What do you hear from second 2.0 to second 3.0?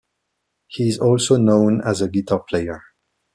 a guitar player.